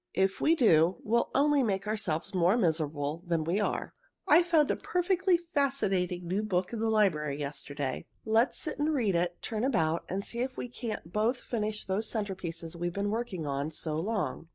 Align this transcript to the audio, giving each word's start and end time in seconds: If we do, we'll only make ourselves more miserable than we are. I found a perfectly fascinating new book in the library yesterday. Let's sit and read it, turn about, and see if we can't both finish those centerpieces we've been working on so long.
If 0.15 0.41
we 0.41 0.55
do, 0.55 0.97
we'll 1.03 1.29
only 1.35 1.61
make 1.61 1.85
ourselves 1.85 2.33
more 2.33 2.57
miserable 2.57 3.21
than 3.27 3.43
we 3.43 3.59
are. 3.59 3.93
I 4.27 4.41
found 4.41 4.71
a 4.71 4.75
perfectly 4.75 5.37
fascinating 5.53 6.27
new 6.27 6.41
book 6.41 6.73
in 6.73 6.79
the 6.79 6.89
library 6.89 7.37
yesterday. 7.39 8.07
Let's 8.25 8.57
sit 8.57 8.79
and 8.79 8.95
read 8.95 9.13
it, 9.13 9.39
turn 9.43 9.63
about, 9.63 10.05
and 10.09 10.25
see 10.25 10.39
if 10.39 10.57
we 10.57 10.69
can't 10.69 11.13
both 11.13 11.37
finish 11.37 11.85
those 11.85 12.09
centerpieces 12.11 12.75
we've 12.75 12.91
been 12.93 13.11
working 13.11 13.45
on 13.45 13.69
so 13.69 13.95
long. 13.99 14.47